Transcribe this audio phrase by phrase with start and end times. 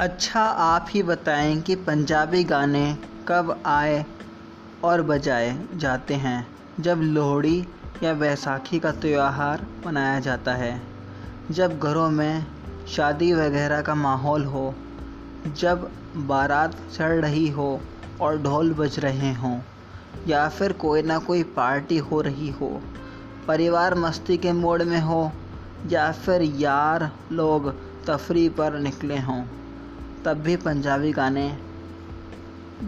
[0.00, 2.96] अच्छा आप ही बताएँ कि पंजाबी गाने
[3.28, 4.06] कब आए
[4.84, 6.46] और बजाए जाते हैं,
[6.80, 7.66] जब लोहड़ी
[8.02, 10.82] या बैसाखी का त्यौहार मनाया जाता है,
[11.50, 12.46] जब घरों में
[12.88, 14.74] शादी वगैरह का माहौल हो,
[15.46, 17.80] जब बारात चढ़ रही हो
[18.20, 19.60] और ढोल बज रहे हों,
[20.26, 22.82] या फिर कोई ना कोई पार्टी हो रही हो,
[23.48, 25.32] परिवार मस्ती के मोड में हो,
[25.86, 27.74] या फिर यार लोग
[28.06, 29.59] तफरी पर निकले हों।
[30.24, 31.48] तब भी पंजाबी गाने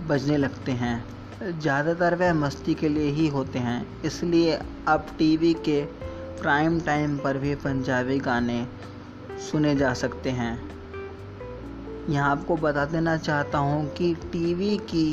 [0.08, 4.58] बजने लगते हैं। ज़्यादातर वह मस्ती के लिए ही होते हैं, इसलिए
[4.88, 5.82] अब टीवी के
[6.42, 8.66] प्राइम टाइम पर भी पंजाबी गाने
[9.50, 10.52] सुने जा सकते हैं।
[12.08, 15.12] यहाँ आपको बता देना चाहता हूँ कि टीवी की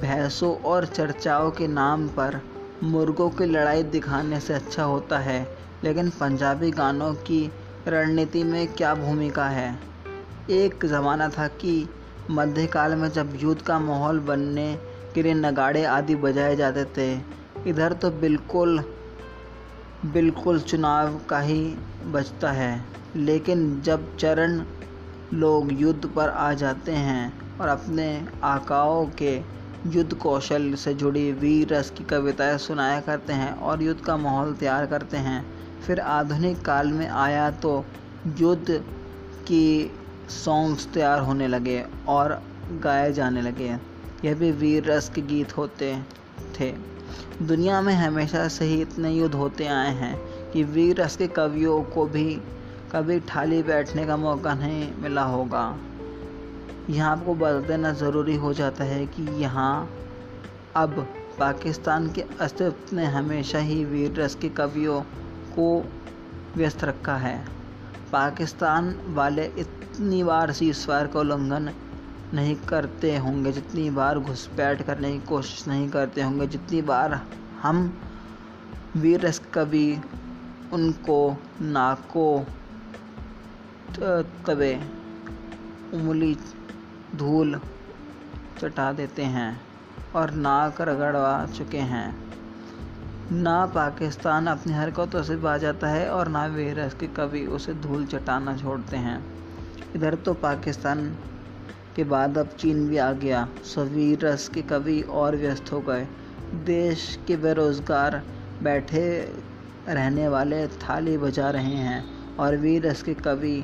[0.00, 2.40] भैंसों और चर्चाओं के नाम पर
[2.82, 5.46] मुर्गों की लड़ाई दिखाने से अच्छा होता है,
[5.84, 7.50] लेकिन पंजाबी गानों की
[7.88, 9.93] रणनीति में क्या भूमिका है?
[10.50, 11.88] एक ज़माना था कि
[12.30, 14.74] मध्यकाल में जब युद्ध का माहौल बनने
[15.14, 17.12] के लिए नगाड़े आदि बजाए जाते थे,
[17.70, 18.78] इधर तो बिल्कुल
[20.04, 21.60] बिल्कुल चुनाव का ही
[22.06, 22.84] बचता है।
[23.16, 24.60] लेकिन जब चरण
[25.32, 28.06] लोग युद्ध पर आ जाते हैं और अपने
[28.44, 29.34] आकाओं के
[29.86, 34.54] युद्ध कौशल से जुड़ी वीर रस की कविताएँ सुनाया करते हैं और युद्ध का माहौल
[34.54, 35.44] तैयार करते हैं,
[35.80, 37.84] फिर आधुनिक काल में आया तो
[38.38, 38.82] युद्ध
[39.48, 39.90] की
[40.30, 43.76] सॉन्ग्स तैयार होने लगे और गाए जाने लगे।
[44.24, 46.02] यह भी वीर रस के गीत होते
[46.60, 46.74] थे।
[47.42, 50.16] दुनिया में हमेशा से ही इतने युद्ध होते आए हैं
[50.50, 52.34] कि वीर रस के कवियों को भी
[52.92, 55.78] कभी ठाली बैठने का मौका नहीं मिला होगा।
[56.90, 59.90] यहाँ आपको बता देना ज़रूरी हो जाता है कि यहाँ
[60.76, 61.08] अब
[61.38, 65.00] पाकिस्तान के अस्तित्व ने हमेशा ही वीर रस के कवियों
[65.58, 65.84] को
[66.56, 67.44] व्यस्त रखा है।
[68.12, 71.70] पाकिस्तान वाले इतनी बार सीजफायर का उल्लंघन
[72.34, 77.20] नहीं करते होंगे, जितनी बार घुसपैठ करने की कोशिश नहीं करते होंगे, जितनी बार
[77.62, 77.76] हम
[78.96, 80.00] वीर कवि
[80.72, 82.44] उनको नाको
[84.46, 84.74] तवे,
[85.94, 86.36] उंगली
[87.16, 87.60] धूल
[88.58, 89.60] चटा देते हैं
[90.14, 92.08] और नाक रगड़वा चुके हैं।
[93.32, 98.04] ना पाकिस्तान अपनी हरकतों से बा जाता है और ना वीरस के कवि उसे धूल
[98.06, 99.18] चटाना छोड़ते हैं।
[99.96, 101.06] इधर तो पाकिस्तान
[101.96, 106.06] के बाद अब चीन भी आ गया। सो वीरस के कवि और व्यस्त हो गए।
[106.64, 108.22] देश के बेरोज़गार
[108.62, 109.04] बैठे
[109.88, 112.04] रहने वाले थाली बजा रहे हैं
[112.36, 113.56] और वीरस के कवि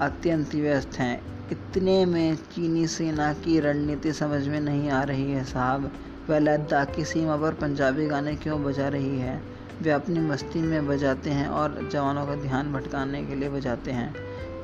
[0.00, 1.20] अत्यंत व्यस्त हैं।
[1.52, 5.90] इतने में चीनी सेना की रणनीति समझ में नहीं आ रही है, साहब।
[6.30, 9.42] वह लद्दाख की सीमा पर पंजाबी गाने क्यों बजा रही है?
[9.82, 14.14] वे अपनी मस्ती में बजाते हैं और जवानों का ध्यान भटकाने के लिए बजाते हैं।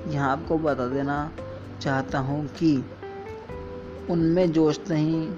[0.08, 1.32] यहाँ आपको बता देना
[1.80, 2.84] चाहता हूँ कि
[4.10, 5.28] उनमें जोश नहीं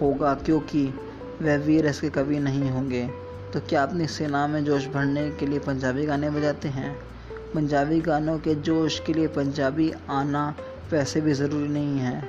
[0.00, 0.94] होगा क्योंकि
[1.42, 3.10] वह वीर के कवि नहीं होंगे।
[3.52, 6.96] तो क्या अपनी सेना में जोश भरने के लिए पंजाबी गाने बजाते हैं?
[7.54, 10.54] पंजाबी गानों के जोश के लिए पंजाबी आना
[10.92, 12.28] वैसे भी ज़रूरी नहीं है।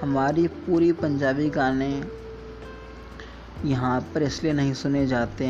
[0.00, 2.04] हमारी पूरी पंजाबी गाने
[3.64, 5.46] यहाँ पर इसलिए नहीं सुने जाते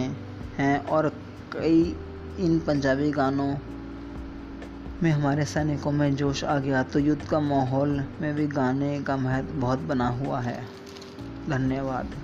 [0.58, 1.08] हैं और
[1.52, 1.96] कई
[2.38, 3.56] इन पंजाबी गानों
[5.02, 9.16] में हमारे सैनिकों में जोश आ गया तो युद्ध का माहौल में भी गाने का
[9.16, 10.64] महत्व बहुत बना हुआ है।
[11.48, 12.14] धन्यवाद।